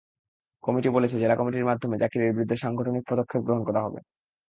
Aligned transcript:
Committee 0.63 0.89
বলেছে, 0.89 1.15
জেলা 1.19 1.35
কমিটির 1.35 1.65
মাধ্যমে 1.65 1.95
জাকিরের 1.97 2.33
বিরুদ্ধে 2.33 2.55
সাংগঠনিক 2.55 3.03
পদক্ষেপ 3.07 3.41
গ্রহণ 3.43 3.61
করা 3.63 3.81
হবে। 3.81 3.99